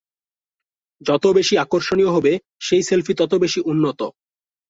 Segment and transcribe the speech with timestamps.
[1.01, 2.31] যত বেশি আকর্ষণীয় হবে
[2.61, 3.99] সেই সেলফি তত বেশি উন্নত।